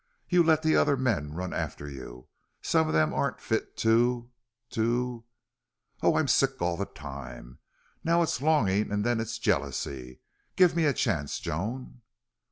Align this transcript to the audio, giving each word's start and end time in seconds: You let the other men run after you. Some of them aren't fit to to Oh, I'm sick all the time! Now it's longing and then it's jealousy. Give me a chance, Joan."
You 0.27 0.41
let 0.41 0.63
the 0.63 0.75
other 0.75 0.97
men 0.97 1.33
run 1.35 1.53
after 1.53 1.87
you. 1.87 2.27
Some 2.63 2.87
of 2.87 2.93
them 2.95 3.13
aren't 3.13 3.39
fit 3.39 3.77
to 3.85 4.31
to 4.71 5.25
Oh, 6.01 6.15
I'm 6.15 6.27
sick 6.27 6.59
all 6.59 6.75
the 6.75 6.87
time! 6.87 7.59
Now 8.03 8.23
it's 8.23 8.41
longing 8.41 8.91
and 8.91 9.05
then 9.05 9.19
it's 9.19 9.37
jealousy. 9.37 10.19
Give 10.55 10.75
me 10.75 10.85
a 10.85 10.93
chance, 10.93 11.37
Joan." 11.39 12.01